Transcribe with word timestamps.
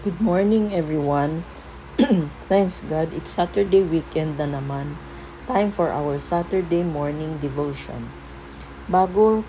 Good 0.00 0.16
morning, 0.16 0.72
everyone. 0.72 1.44
Thanks 2.48 2.80
God, 2.80 3.12
it's 3.12 3.36
Saturday 3.36 3.84
weekend 3.84 4.40
na 4.40 4.48
naman. 4.48 4.96
Time 5.44 5.68
for 5.68 5.92
our 5.92 6.16
Saturday 6.16 6.80
morning 6.80 7.36
devotion. 7.36 8.08
Bago 8.88 9.44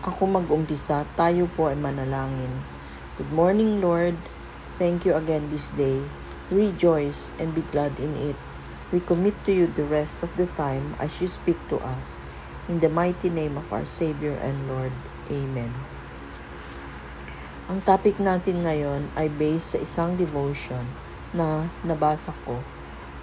ako 0.00 0.40
mag-umpisa, 0.40 1.04
tayo 1.12 1.44
po 1.44 1.68
ay 1.68 1.76
manalangin. 1.76 2.64
Good 3.20 3.36
morning, 3.36 3.84
Lord. 3.84 4.16
Thank 4.80 5.04
you 5.04 5.12
again 5.12 5.52
this 5.52 5.76
day. 5.76 6.00
Rejoice 6.48 7.28
and 7.36 7.52
be 7.52 7.60
glad 7.60 7.92
in 8.00 8.16
it. 8.16 8.40
We 8.96 9.04
commit 9.04 9.36
to 9.44 9.52
you 9.52 9.68
the 9.68 9.84
rest 9.84 10.24
of 10.24 10.32
the 10.40 10.48
time 10.56 10.96
as 11.04 11.20
you 11.20 11.28
speak 11.28 11.60
to 11.68 11.76
us. 11.84 12.16
In 12.64 12.80
the 12.80 12.88
mighty 12.88 13.28
name 13.28 13.60
of 13.60 13.68
our 13.68 13.84
Savior 13.84 14.40
and 14.40 14.56
Lord. 14.72 14.96
Amen. 15.28 16.01
Ang 17.72 17.80
topic 17.88 18.20
natin 18.20 18.68
ngayon 18.68 19.08
ay 19.16 19.32
based 19.32 19.72
sa 19.72 19.78
isang 19.80 20.12
devotion 20.20 20.84
na 21.32 21.72
nabasa 21.80 22.36
ko. 22.44 22.60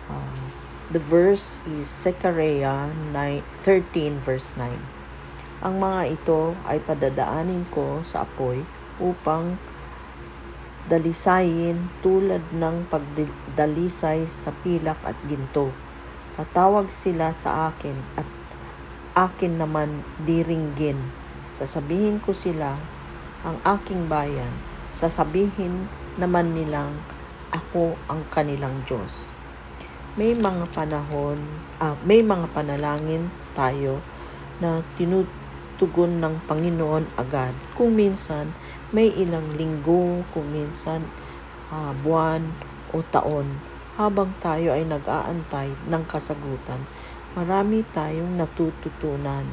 Uh, 0.09 0.41
the 0.89 0.97
verse 0.97 1.61
is 1.69 1.85
Zechariah 1.85 2.89
9, 3.13 3.45
13 3.61 4.17
verse 4.17 4.57
9. 4.57 4.73
Ang 5.61 5.75
mga 5.77 6.01
ito 6.17 6.57
ay 6.65 6.81
padadaanin 6.81 7.69
ko 7.69 8.01
sa 8.01 8.25
apoy 8.25 8.65
upang 8.97 9.61
dalisayin 10.89 11.93
tulad 12.01 12.41
ng 12.49 12.89
pagdalisay 12.89 14.25
sa 14.25 14.49
pilak 14.65 14.97
at 15.05 15.21
ginto. 15.29 15.69
Tatawag 16.33 16.89
sila 16.89 17.29
sa 17.37 17.69
akin 17.69 18.01
at 18.17 18.25
akin 19.13 19.61
naman 19.61 20.01
diringgin. 20.25 20.97
Sasabihin 21.53 22.17
ko 22.17 22.33
sila 22.33 22.97
ang 23.39 23.55
aking 23.63 24.11
bayan, 24.11 24.51
sasabihin 24.91 25.87
naman 26.19 26.51
nilang 26.51 26.99
ako 27.55 27.95
ang 28.11 28.27
kanilang 28.27 28.83
Diyos. 28.83 29.31
May 30.19 30.35
mga 30.35 30.67
panahon, 30.75 31.39
ah, 31.79 31.95
may 32.03 32.19
mga 32.19 32.51
panalangin 32.51 33.31
tayo 33.55 34.03
na 34.59 34.83
tinutugon 34.99 36.19
ng 36.19 36.43
Panginoon 36.43 37.15
agad. 37.15 37.55
Kung 37.73 37.95
minsan, 37.95 38.51
may 38.91 39.07
ilang 39.15 39.55
linggo, 39.55 40.27
kung 40.35 40.51
minsan, 40.51 41.07
ah, 41.71 41.95
buwan 41.95 42.51
o 42.91 42.99
taon. 43.07 43.63
Habang 43.95 44.35
tayo 44.43 44.75
ay 44.75 44.83
nag-aantay 44.83 45.75
ng 45.87 46.03
kasagutan, 46.07 46.83
marami 47.35 47.87
tayong 47.95 48.35
natututunan. 48.35 49.47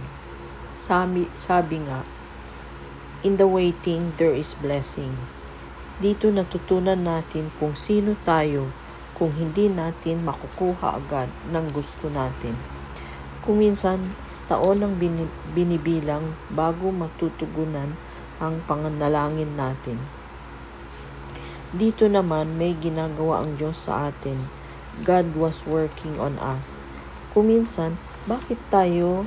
Sabi, 0.74 1.30
sabi 1.34 1.82
nga, 1.86 2.02
In 3.26 3.42
the 3.42 3.50
waiting, 3.50 4.14
there 4.22 4.30
is 4.30 4.54
blessing. 4.54 5.18
Dito 5.98 6.30
natutunan 6.30 7.02
natin 7.02 7.50
kung 7.58 7.74
sino 7.74 8.14
tayo 8.22 8.70
kung 9.18 9.34
hindi 9.34 9.66
natin 9.66 10.22
makukuha 10.22 10.94
agad 10.94 11.26
ng 11.50 11.66
gusto 11.74 12.06
natin. 12.06 12.54
Kung 13.42 13.58
minsan, 13.58 14.14
taon 14.46 14.78
ang 14.78 14.94
binibilang 15.58 16.38
bago 16.54 16.94
matutugunan 16.94 17.98
ang 18.38 18.62
panganalangin 18.62 19.58
natin. 19.58 19.98
Dito 21.74 22.06
naman 22.06 22.54
may 22.54 22.78
ginagawa 22.78 23.42
ang 23.42 23.58
Diyos 23.58 23.90
sa 23.90 24.14
atin. 24.14 24.38
God 25.02 25.34
was 25.34 25.66
working 25.66 26.22
on 26.22 26.38
us. 26.38 26.86
Kung 27.34 27.50
minsan, 27.50 27.98
bakit 28.30 28.62
tayo 28.70 29.26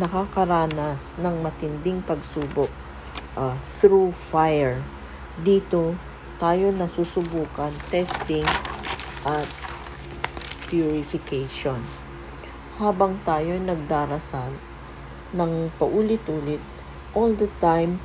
nakakaranas 0.00 1.20
ng 1.20 1.44
matinding 1.44 2.00
pagsubok? 2.00 2.72
Uh, 3.36 3.56
through 3.64 4.12
fire. 4.12 4.80
Dito, 5.40 5.96
tayo 6.36 6.74
nasusubukan 6.74 7.72
testing 7.88 8.44
at 9.24 9.48
purification. 10.68 11.80
Habang 12.80 13.20
tayo 13.22 13.60
nagdarasal 13.60 14.56
ng 15.32 15.72
paulit-ulit, 15.76 16.60
all 17.12 17.36
the 17.36 17.48
time, 17.60 18.00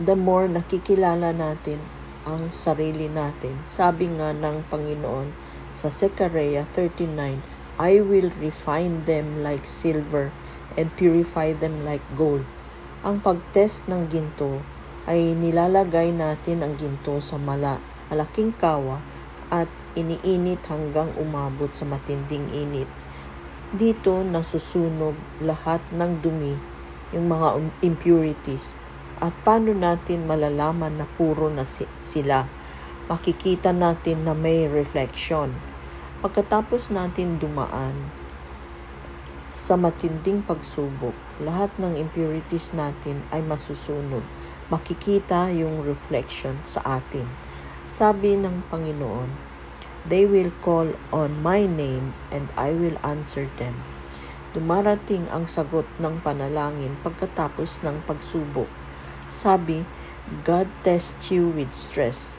the 0.00 0.16
more 0.16 0.48
nakikilala 0.48 1.36
natin 1.36 1.80
ang 2.26 2.50
sarili 2.50 3.06
natin. 3.06 3.60
Sabi 3.68 4.10
nga 4.10 4.34
ng 4.34 4.66
Panginoon 4.66 5.30
sa 5.76 5.92
Zechariah 5.92 6.66
39, 6.74 7.38
I 7.76 8.00
will 8.00 8.32
refine 8.40 9.04
them 9.04 9.44
like 9.44 9.68
silver 9.68 10.32
and 10.74 10.88
purify 10.96 11.52
them 11.52 11.84
like 11.84 12.02
gold. 12.16 12.42
Ang 13.04 13.20
pagtest 13.20 13.92
ng 13.92 14.08
ginto 14.08 14.64
ay 15.04 15.36
nilalagay 15.36 16.16
natin 16.16 16.64
ang 16.64 16.80
ginto 16.80 17.20
sa 17.20 17.36
mala, 17.36 17.76
malaking 18.08 18.56
kawa 18.56 19.04
at 19.52 19.68
iniinit 19.92 20.64
hanggang 20.64 21.12
umabot 21.20 21.68
sa 21.76 21.84
matinding 21.84 22.48
init. 22.56 22.88
Dito 23.68 24.24
nasusunog 24.24 25.12
lahat 25.44 25.84
ng 25.92 26.24
dumi, 26.24 26.56
yung 27.12 27.28
mga 27.28 27.60
um, 27.60 27.68
impurities. 27.84 28.80
At 29.20 29.36
paano 29.44 29.76
natin 29.76 30.24
malalaman 30.24 30.96
na 30.96 31.04
puro 31.20 31.52
na 31.52 31.68
sila? 32.00 32.48
Makikita 33.12 33.76
natin 33.76 34.24
na 34.24 34.32
may 34.32 34.72
reflection. 34.72 35.52
Pagkatapos 36.24 36.88
natin 36.88 37.36
dumaan 37.36 38.24
sa 39.56 39.72
matinding 39.72 40.44
pagsubok, 40.44 41.16
lahat 41.40 41.72
ng 41.80 41.96
impurities 41.96 42.76
natin 42.76 43.24
ay 43.32 43.40
masusunog. 43.40 44.20
Makikita 44.68 45.48
yung 45.48 45.80
reflection 45.80 46.60
sa 46.60 47.00
atin. 47.00 47.24
Sabi 47.88 48.36
ng 48.36 48.68
Panginoon, 48.68 49.32
They 50.04 50.28
will 50.28 50.52
call 50.60 50.92
on 51.08 51.40
my 51.40 51.64
name 51.64 52.12
and 52.28 52.52
I 52.52 52.76
will 52.76 53.00
answer 53.00 53.48
them. 53.56 53.80
Dumarating 54.52 55.24
ang 55.32 55.48
sagot 55.48 55.88
ng 55.98 56.20
panalangin 56.20 57.00
pagkatapos 57.00 57.80
ng 57.80 58.04
pagsubok. 58.04 58.68
Sabi, 59.32 59.88
God 60.44 60.68
tests 60.84 61.32
you 61.32 61.48
with 61.48 61.72
stress 61.72 62.36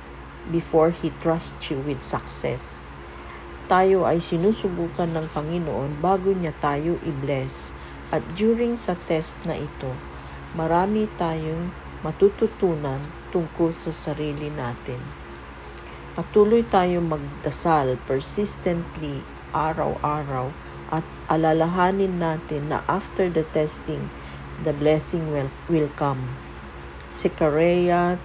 before 0.54 0.94
He 0.94 1.10
trusts 1.18 1.74
you 1.74 1.82
with 1.82 2.06
success 2.06 2.86
tayo 3.68 4.08
ay 4.08 4.24
sinusubukan 4.24 5.12
ng 5.12 5.28
Panginoon 5.36 6.00
bago 6.00 6.32
niya 6.32 6.56
tayo 6.58 6.98
i-bless. 7.04 7.76
At 8.08 8.24
during 8.40 8.80
sa 8.80 8.96
test 8.96 9.36
na 9.44 9.60
ito, 9.60 9.92
marami 10.56 11.12
tayong 11.20 11.70
matututunan 12.02 13.04
tungkol 13.36 13.76
sa 13.76 13.92
sarili 13.92 14.48
natin. 14.48 15.04
Patuloy 16.16 16.66
tayong 16.66 17.06
magdasal 17.06 18.00
persistently 18.08 19.22
araw-araw 19.52 20.50
at 20.90 21.04
alalahanin 21.28 22.18
natin 22.18 22.72
na 22.72 22.82
after 22.88 23.28
the 23.28 23.44
testing, 23.52 24.08
the 24.64 24.72
blessing 24.72 25.30
will, 25.30 25.52
will 25.68 25.92
come. 26.00 26.40
Zechariah 27.12 28.18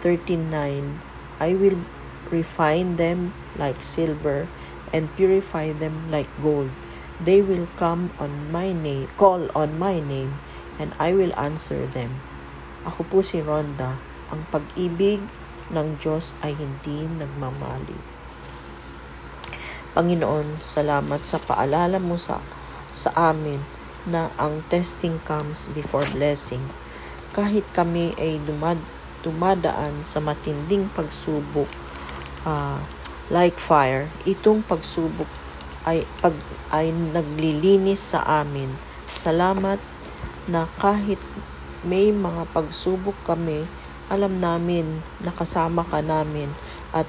13.9 0.00 1.02
I 1.38 1.54
will 1.54 1.82
refine 2.30 2.96
them 2.96 3.34
like 3.56 3.80
silver 3.80 4.48
and 4.92 5.12
purify 5.16 5.72
them 5.72 6.08
like 6.08 6.28
gold. 6.40 6.72
They 7.18 7.42
will 7.42 7.66
come 7.74 8.14
on 8.22 8.54
my 8.54 8.70
name, 8.70 9.10
call 9.18 9.50
on 9.50 9.76
my 9.76 9.98
name, 9.98 10.38
and 10.78 10.94
I 11.02 11.10
will 11.12 11.34
answer 11.34 11.84
them. 11.90 12.22
Ako 12.86 13.02
po 13.10 13.18
si 13.26 13.42
Ronda. 13.42 13.98
Ang 14.30 14.46
pag-ibig 14.54 15.24
ng 15.74 15.98
Diyos 15.98 16.32
ay 16.40 16.54
hindi 16.54 17.10
nagmamali. 17.10 17.98
Panginoon, 19.98 20.62
salamat 20.62 21.26
sa 21.26 21.42
paalala 21.42 21.98
mo 21.98 22.14
sa, 22.14 22.38
sa 22.94 23.10
amin 23.18 23.58
na 24.06 24.30
ang 24.38 24.62
testing 24.70 25.18
comes 25.26 25.66
before 25.74 26.06
blessing. 26.14 26.62
Kahit 27.34 27.66
kami 27.74 28.14
ay 28.14 28.38
dumad, 28.46 28.78
dumadaan 29.26 30.06
sa 30.06 30.22
matinding 30.22 30.86
pagsubok, 30.94 31.66
uh, 32.48 32.80
like 33.28 33.60
fire, 33.60 34.08
itong 34.24 34.64
pagsubok 34.64 35.28
ay, 35.84 36.08
pag, 36.24 36.32
ay 36.72 36.88
naglilinis 36.92 38.16
sa 38.16 38.24
amin. 38.40 38.72
Salamat 39.12 39.80
na 40.48 40.64
kahit 40.80 41.20
may 41.84 42.08
mga 42.08 42.48
pagsubok 42.56 43.16
kami, 43.28 43.68
alam 44.08 44.40
namin 44.40 45.04
nakasama 45.20 45.84
ka 45.84 46.00
namin 46.00 46.48
at 46.96 47.04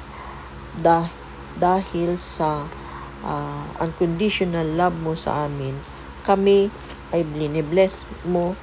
dah, 0.75 1.07
dahil 1.56 2.19
sa 2.19 2.68
uh, 3.24 3.63
unconditional 3.80 4.68
love 4.68 4.95
mo 5.00 5.15
sa 5.15 5.47
amin, 5.47 5.80
kami 6.27 6.68
ay 7.15 7.24
bless 7.65 8.03
mo 8.27 8.53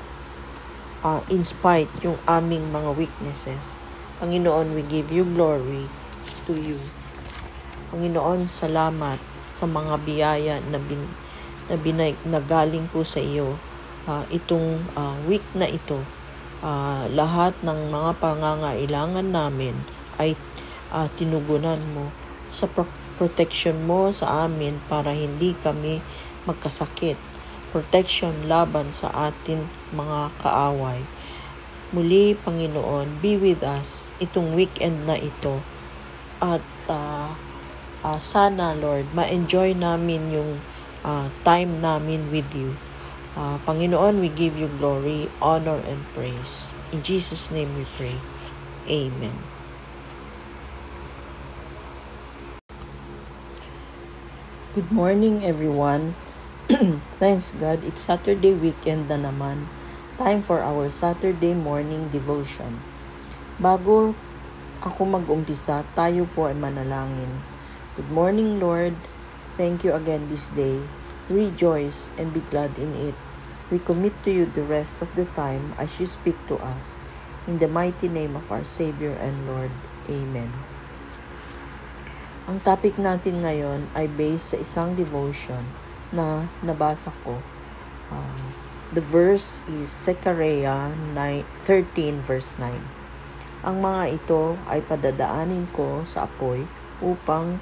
uh, 1.00 1.24
in 1.32 1.42
spite 1.42 1.90
yung 2.04 2.20
aming 2.28 2.68
mga 2.68 2.92
weaknesses. 2.94 3.82
Panginoon, 4.20 4.72
we 4.72 4.80
give 4.84 5.12
you 5.12 5.24
glory 5.28 5.88
to 6.46 6.54
you. 6.54 6.78
Panginoon, 7.90 8.46
salamat 8.46 9.18
sa 9.50 9.66
mga 9.66 9.94
biyaya 10.06 10.54
na, 10.70 10.78
bin, 10.78 11.02
na, 11.66 11.74
binay, 11.74 12.14
na 12.22 12.38
galing 12.38 12.86
po 12.90 13.02
sa 13.02 13.18
iyo. 13.18 13.58
Uh, 14.06 14.22
itong 14.30 14.86
uh, 14.94 15.18
week 15.26 15.42
na 15.58 15.66
ito, 15.66 15.98
uh, 16.62 17.10
lahat 17.10 17.58
ng 17.66 17.90
mga 17.90 18.10
pangangailangan 18.22 19.26
namin 19.26 19.74
ay 20.22 20.38
uh, 20.94 21.10
tinugunan 21.18 21.82
mo, 21.90 22.14
sa 22.54 22.70
pro- 22.70 22.88
protection 23.18 23.82
mo 23.82 24.14
sa 24.14 24.46
amin 24.46 24.78
para 24.86 25.10
hindi 25.10 25.58
kami 25.58 25.98
magkasakit. 26.46 27.18
Protection 27.74 28.46
laban 28.46 28.94
sa 28.94 29.10
atin 29.10 29.66
mga 29.90 30.30
kaaway. 30.38 31.02
Muli, 31.90 32.38
Panginoon, 32.38 33.22
be 33.22 33.34
with 33.38 33.62
us 33.66 34.14
itong 34.22 34.54
weekend 34.54 35.06
na 35.06 35.18
ito. 35.18 35.62
At 36.40 36.60
uh, 36.88 37.32
uh, 38.04 38.18
sana, 38.20 38.76
Lord, 38.76 39.08
ma-enjoy 39.16 39.72
namin 39.74 40.30
yung 40.30 40.60
uh, 41.00 41.32
time 41.42 41.80
namin 41.80 42.28
with 42.28 42.48
you. 42.52 42.76
Uh, 43.36 43.60
Panginoon, 43.64 44.20
we 44.20 44.28
give 44.28 44.56
you 44.56 44.68
glory, 44.80 45.28
honor, 45.40 45.80
and 45.84 46.00
praise. 46.16 46.72
In 46.92 47.04
Jesus' 47.04 47.52
name 47.52 47.72
we 47.76 47.84
pray. 47.96 48.16
Amen. 48.88 49.36
Good 54.76 54.92
morning, 54.92 55.40
everyone. 55.40 56.16
Thanks 57.16 57.56
God, 57.56 57.80
it's 57.80 58.04
Saturday 58.04 58.52
weekend 58.52 59.08
na 59.08 59.16
naman. 59.16 59.72
Time 60.20 60.44
for 60.44 60.60
our 60.60 60.92
Saturday 60.92 61.56
morning 61.56 62.12
devotion. 62.12 62.84
Bago 63.56 64.12
ako 64.82 65.20
mag-umpisa, 65.20 65.86
tayo 65.96 66.28
po 66.28 66.50
ay 66.50 66.56
manalangin. 66.58 67.44
Good 67.94 68.12
morning, 68.12 68.60
Lord. 68.60 68.98
Thank 69.56 69.86
you 69.86 69.96
again 69.96 70.28
this 70.28 70.52
day. 70.52 70.84
Rejoice 71.32 72.12
and 72.20 72.34
be 72.34 72.44
glad 72.52 72.76
in 72.76 72.92
it. 72.96 73.16
We 73.72 73.80
commit 73.80 74.12
to 74.26 74.30
you 74.30 74.44
the 74.50 74.66
rest 74.66 75.00
of 75.00 75.14
the 75.16 75.24
time 75.32 75.72
as 75.80 75.96
you 75.96 76.04
speak 76.04 76.36
to 76.52 76.60
us. 76.60 77.00
In 77.48 77.62
the 77.62 77.70
mighty 77.70 78.10
name 78.10 78.36
of 78.36 78.50
our 78.52 78.66
Savior 78.66 79.16
and 79.16 79.48
Lord. 79.48 79.72
Amen. 80.12 80.52
Ang 82.46 82.62
topic 82.62 82.98
natin 82.98 83.42
ngayon 83.42 83.90
ay 83.94 84.06
based 84.06 84.54
sa 84.54 84.58
isang 84.58 84.94
devotion 84.94 85.66
na 86.14 86.46
nabasa 86.62 87.10
ko. 87.26 87.42
Uh, 88.10 88.66
The 88.94 89.02
verse 89.02 89.66
is 89.66 89.90
Zechariah 89.90 90.94
13 91.12 92.22
verse 92.22 92.54
9. 92.54 92.95
Ang 93.66 93.82
mga 93.82 94.14
ito 94.14 94.54
ay 94.70 94.78
padadaanin 94.78 95.66
ko 95.74 96.06
sa 96.06 96.30
apoy 96.30 96.62
upang 97.02 97.58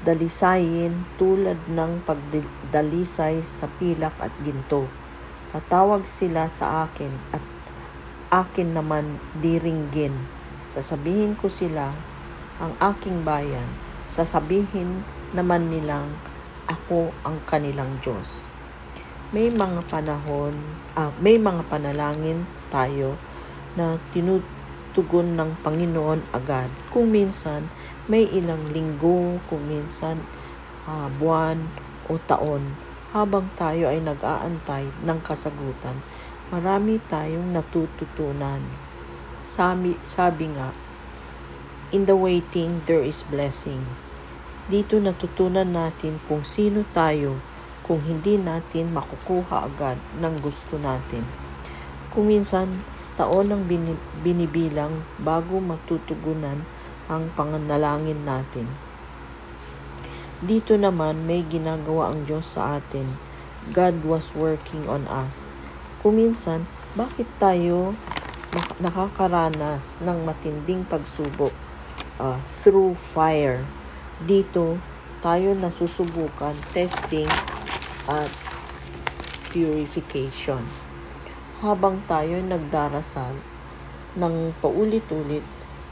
dalisayin 0.00 1.04
tulad 1.20 1.60
ng 1.68 2.00
pagdalisay 2.08 3.44
sa 3.44 3.68
pilak 3.76 4.16
at 4.16 4.32
ginto. 4.40 4.88
Tatawag 5.52 6.08
sila 6.08 6.48
sa 6.48 6.88
akin 6.88 7.12
at 7.36 7.44
akin 8.32 8.72
naman 8.72 9.20
diringgin. 9.36 10.16
Sasabihin 10.64 11.36
ko 11.36 11.52
sila 11.52 11.92
ang 12.56 12.72
aking 12.80 13.20
bayan. 13.20 13.68
Sasabihin 14.08 15.04
naman 15.36 15.68
nilang 15.68 16.16
ako 16.64 17.12
ang 17.20 17.36
kanilang 17.44 18.00
Diyos 18.00 18.48
may 19.30 19.46
mga 19.46 19.86
panahon, 19.86 20.58
ah, 20.98 21.14
may 21.22 21.38
mga 21.38 21.62
panalangin 21.70 22.50
tayo 22.66 23.14
na 23.78 24.02
tinutugon 24.90 25.38
ng 25.38 25.62
Panginoon 25.62 26.34
agad. 26.34 26.66
Kung 26.90 27.14
minsan, 27.14 27.70
may 28.10 28.26
ilang 28.26 28.74
linggo, 28.74 29.38
kung 29.46 29.70
minsan, 29.70 30.18
ah, 30.90 31.06
buwan 31.06 31.70
o 32.10 32.18
taon, 32.26 32.74
habang 33.14 33.46
tayo 33.54 33.86
ay 33.86 34.02
nag-aantay 34.02 34.90
ng 35.06 35.18
kasagutan, 35.22 36.02
marami 36.50 36.98
tayong 37.06 37.54
natututunan. 37.54 38.62
Sabi, 39.46 39.94
sabi 40.02 40.50
nga, 40.58 40.74
in 41.94 42.10
the 42.10 42.14
waiting, 42.18 42.82
there 42.90 43.02
is 43.02 43.22
blessing. 43.30 43.86
Dito 44.66 44.98
natutunan 44.98 45.70
natin 45.70 46.18
kung 46.26 46.42
sino 46.42 46.82
tayo 46.90 47.38
kung 47.86 48.02
hindi 48.06 48.38
natin 48.38 48.94
makukuha 48.94 49.66
agad 49.66 49.98
ng 50.22 50.34
gusto 50.38 50.78
natin. 50.78 51.26
Kung 52.14 52.30
minsan, 52.30 52.86
taon 53.20 53.52
ang 53.52 53.68
binibilang 54.24 55.04
bago 55.20 55.60
matutugunan 55.60 56.64
ang 57.12 57.28
panganalangin 57.36 58.24
natin. 58.24 58.64
Dito 60.40 60.72
naman 60.80 61.28
may 61.28 61.44
ginagawa 61.44 62.08
ang 62.08 62.24
Diyos 62.24 62.56
sa 62.56 62.80
atin. 62.80 63.04
God 63.76 64.00
was 64.08 64.32
working 64.32 64.88
on 64.88 65.04
us. 65.04 65.52
Kung 66.00 66.16
minsan, 66.16 66.64
bakit 66.96 67.28
tayo 67.36 67.92
nakakaranas 68.80 70.00
ng 70.00 70.24
matinding 70.24 70.88
pagsubok 70.88 71.52
uh, 72.16 72.40
through 72.64 72.96
fire? 72.96 73.68
Dito, 74.24 74.80
tayo 75.20 75.52
nasusubukan, 75.52 76.56
testing, 76.72 77.28
at 78.08 78.32
purification. 79.52 80.89
Habang 81.60 82.00
tayo 82.08 82.40
nagdarasal 82.40 83.36
ng 84.16 84.56
paulit-ulit, 84.64 85.44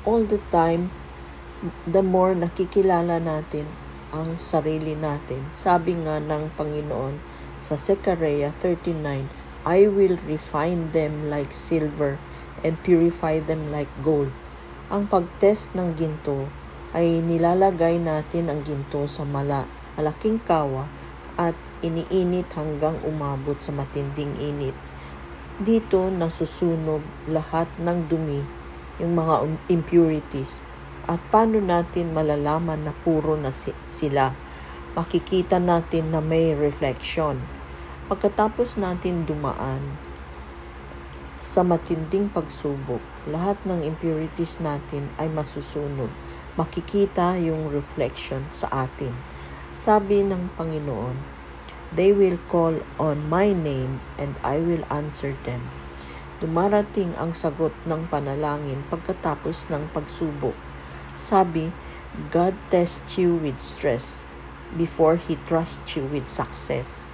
all 0.08 0.24
the 0.24 0.40
time, 0.48 0.88
the 1.84 2.00
more 2.00 2.32
nakikilala 2.32 3.20
natin 3.20 3.68
ang 4.08 4.40
sarili 4.40 4.96
natin. 4.96 5.44
Sabi 5.52 5.92
nga 6.00 6.24
ng 6.24 6.56
Panginoon 6.56 7.20
sa 7.60 7.76
Zechariah 7.76 8.56
39, 8.64 9.28
I 9.68 9.84
will 9.92 10.16
refine 10.24 10.88
them 10.96 11.28
like 11.28 11.52
silver 11.52 12.16
and 12.64 12.80
purify 12.80 13.36
them 13.36 13.68
like 13.68 13.92
gold. 14.00 14.32
Ang 14.88 15.04
pagtest 15.04 15.76
ng 15.76 15.92
ginto 16.00 16.48
ay 16.96 17.20
nilalagay 17.20 18.00
natin 18.00 18.48
ang 18.48 18.64
ginto 18.64 19.04
sa 19.04 19.28
mala, 19.28 19.68
malaking 20.00 20.40
kawa 20.48 20.88
at 21.36 21.52
iniinit 21.84 22.48
hanggang 22.56 22.96
umabot 23.04 23.60
sa 23.60 23.68
matinding 23.76 24.32
init. 24.40 24.74
Dito 25.58 26.06
nasusunog 26.06 27.02
lahat 27.26 27.66
ng 27.82 28.06
dumi, 28.06 28.46
yung 29.02 29.18
mga 29.18 29.42
impurities. 29.66 30.62
At 31.10 31.18
paano 31.34 31.58
natin 31.58 32.14
malalaman 32.14 32.86
na 32.86 32.94
puro 32.94 33.34
na 33.34 33.50
sila? 33.90 34.30
Makikita 34.94 35.58
natin 35.58 36.14
na 36.14 36.22
may 36.22 36.54
reflection. 36.54 37.42
Pagkatapos 38.06 38.78
natin 38.78 39.26
dumaan 39.26 39.82
sa 41.42 41.66
matinding 41.66 42.30
pagsubok, 42.30 43.02
lahat 43.26 43.58
ng 43.66 43.82
impurities 43.82 44.62
natin 44.62 45.10
ay 45.18 45.26
masusunog. 45.26 46.10
Makikita 46.54 47.34
yung 47.34 47.66
reflection 47.74 48.46
sa 48.54 48.86
atin. 48.86 49.10
Sabi 49.74 50.22
ng 50.22 50.54
Panginoon, 50.54 51.37
They 51.88 52.12
will 52.12 52.36
call 52.52 52.84
on 53.00 53.32
my 53.32 53.56
name 53.56 54.04
and 54.20 54.36
I 54.44 54.60
will 54.60 54.84
answer 54.92 55.32
them. 55.48 55.64
Dumarating 56.38 57.16
ang 57.16 57.32
sagot 57.32 57.72
ng 57.88 58.12
panalangin 58.12 58.84
pagkatapos 58.92 59.72
ng 59.72 59.88
pagsubok. 59.96 60.54
Sabi, 61.16 61.72
God 62.28 62.52
tests 62.68 63.16
you 63.16 63.40
with 63.40 63.58
stress 63.64 64.28
before 64.76 65.16
He 65.16 65.40
trusts 65.48 65.96
you 65.96 66.04
with 66.12 66.28
success. 66.28 67.10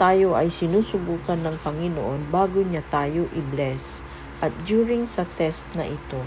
Tayo 0.00 0.34
ay 0.34 0.48
sinusubukan 0.48 1.44
ng 1.44 1.60
Panginoon 1.60 2.32
bago 2.32 2.64
niya 2.64 2.80
tayo 2.88 3.28
i-bless. 3.36 4.00
At 4.42 4.50
during 4.66 5.06
sa 5.06 5.22
test 5.22 5.68
na 5.76 5.86
ito, 5.86 6.24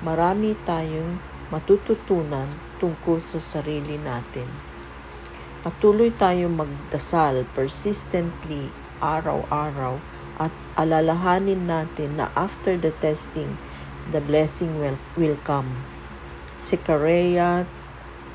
marami 0.00 0.56
tayong 0.64 1.20
matututunan 1.52 2.48
tungkol 2.80 3.20
sa 3.20 3.36
sarili 3.36 4.00
natin. 4.00 4.69
Patuloy 5.60 6.08
tayong 6.08 6.56
magdasal 6.56 7.44
persistently 7.52 8.72
araw-araw 9.04 10.00
at 10.40 10.48
alalahanin 10.72 11.68
natin 11.68 12.16
na 12.16 12.32
after 12.32 12.80
the 12.80 12.88
testing, 13.04 13.60
the 14.08 14.24
blessing 14.24 14.80
will, 14.80 14.96
will 15.20 15.36
come. 15.44 15.84
Zechariah 16.56 17.68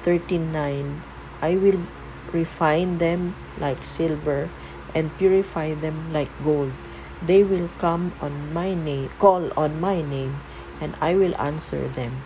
13.9 0.05 1.01
I 1.41 1.58
will 1.58 1.82
refine 2.29 3.01
them 3.01 3.34
like 3.58 3.82
silver 3.82 4.53
and 4.94 5.10
purify 5.17 5.74
them 5.74 6.13
like 6.13 6.29
gold. 6.46 6.77
They 7.25 7.41
will 7.41 7.74
come 7.82 8.13
on 8.22 8.53
my 8.53 8.77
name, 8.77 9.10
call 9.17 9.50
on 9.58 9.82
my 9.82 10.05
name, 10.05 10.46
and 10.77 10.94
I 11.01 11.17
will 11.17 11.34
answer 11.41 11.89
them. 11.89 12.22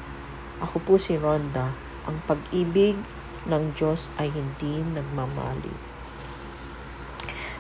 Ako 0.60 0.84
po 0.84 0.94
si 1.00 1.16
Ronda. 1.16 1.72
Ang 2.04 2.20
pag-ibig 2.28 3.00
ng 3.48 3.76
Diyos 3.78 4.12
ay 4.20 4.34
hindi 4.34 4.84
nagmamali. 4.84 5.72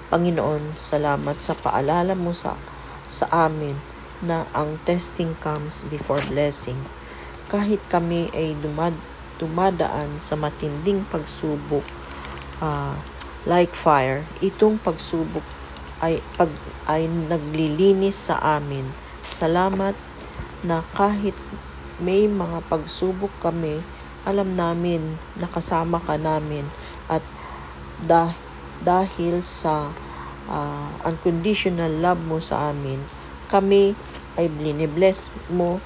Panginoon, 0.09 0.73
salamat 0.73 1.37
sa 1.37 1.53
paalala 1.53 2.17
mo 2.17 2.33
sa, 2.33 2.57
sa 3.05 3.29
amin 3.29 3.77
na 4.19 4.49
ang 4.51 4.81
testing 4.83 5.37
comes 5.37 5.85
before 5.87 6.19
blessing. 6.27 6.81
Kahit 7.45 7.79
kami 7.87 8.27
ay 8.33 8.57
dumad, 8.57 8.97
dumadaan 9.37 10.17
sa 10.17 10.33
matinding 10.35 11.05
pagsubok 11.07 11.85
uh, 12.59 12.97
like 13.47 13.71
fire, 13.71 14.25
itong 14.43 14.81
pagsubok 14.81 15.45
ay, 16.03 16.19
pag, 16.35 16.51
ay 16.87 17.07
naglilinis 17.07 18.31
sa 18.31 18.59
amin. 18.59 18.89
Salamat 19.29 19.95
na 20.65 20.83
kahit 20.95 21.35
may 21.99 22.27
mga 22.27 22.65
pagsubok 22.67 23.31
kami, 23.43 23.83
alam 24.27 24.55
namin 24.55 25.15
nakasama 25.39 25.99
ka 25.99 26.19
namin 26.19 26.67
at 27.07 27.23
dah- 28.03 28.35
dahil 28.79 29.43
sa 29.43 29.91
uh, 30.47 30.89
unconditional 31.03 31.91
love 31.99 32.19
mo 32.23 32.39
sa 32.39 32.71
amin, 32.71 33.03
kami 33.51 33.93
ay 34.39 34.47
bless 34.87 35.27
mo 35.51 35.83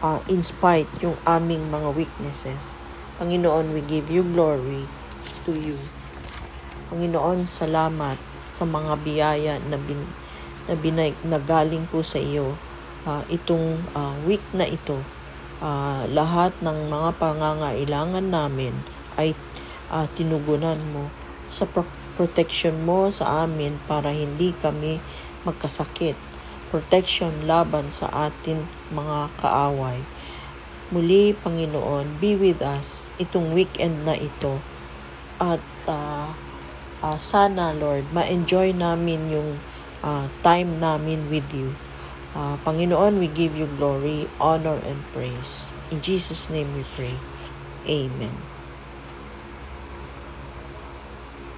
uh, 0.00 0.20
in 0.30 0.40
spite 0.40 0.88
yung 1.02 1.18
aming 1.26 1.66
mga 1.68 1.90
weaknesses. 1.94 2.80
Panginoon, 3.20 3.76
we 3.76 3.82
give 3.84 4.08
you 4.08 4.24
glory 4.24 4.88
to 5.44 5.52
you. 5.52 5.76
Panginoon, 6.88 7.44
salamat 7.44 8.16
sa 8.50 8.64
mga 8.64 8.96
biyaya 9.04 9.54
na, 9.68 9.76
bin, 9.76 10.08
na, 10.66 10.74
binay, 10.74 11.12
na 11.22 11.36
galing 11.36 11.84
po 11.90 12.00
sa 12.00 12.18
iyo. 12.18 12.56
Uh, 13.04 13.24
itong 13.32 13.80
uh, 13.96 14.16
week 14.28 14.44
na 14.52 14.68
ito, 14.68 15.00
uh, 15.60 16.08
lahat 16.08 16.56
ng 16.64 16.88
mga 16.88 17.16
pangangailangan 17.20 18.26
namin 18.26 18.74
ay 19.20 19.36
uh, 19.92 20.08
tinugunan 20.16 20.80
mo 20.90 21.12
sa 21.52 21.68
pro- 21.68 21.88
protection 22.16 22.84
mo 22.84 23.08
sa 23.12 23.44
amin 23.44 23.76
para 23.84 24.12
hindi 24.12 24.56
kami 24.58 24.98
magkasakit. 25.44 26.16
Protection 26.68 27.48
laban 27.48 27.88
sa 27.92 28.30
atin 28.30 28.64
mga 28.92 29.32
kaaway. 29.40 30.00
Muli, 30.90 31.38
Panginoon, 31.38 32.18
be 32.18 32.34
with 32.34 32.58
us 32.66 33.14
itong 33.22 33.54
weekend 33.54 34.02
na 34.02 34.18
ito. 34.18 34.58
At 35.38 35.62
uh, 35.86 36.34
uh, 36.98 37.18
sana, 37.18 37.70
Lord, 37.70 38.10
ma-enjoy 38.10 38.74
namin 38.74 39.30
yung 39.30 39.50
uh, 40.02 40.26
time 40.42 40.82
namin 40.82 41.30
with 41.30 41.46
you. 41.54 41.72
Uh, 42.34 42.56
Panginoon, 42.58 43.18
we 43.18 43.26
give 43.26 43.56
you 43.56 43.66
glory, 43.66 44.28
honor, 44.40 44.78
and 44.86 45.02
praise. 45.12 45.72
In 45.90 46.00
Jesus' 46.00 46.48
name 46.50 46.70
we 46.76 46.84
pray. 46.94 47.14
Amen. 47.88 48.49